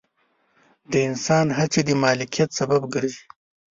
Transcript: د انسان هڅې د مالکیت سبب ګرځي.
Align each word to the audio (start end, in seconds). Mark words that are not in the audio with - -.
د 0.91 0.93
انسان 1.09 1.47
هڅې 1.57 1.81
د 1.85 1.89
مالکیت 2.03 2.49
سبب 2.59 2.81
ګرځي. 2.93 3.23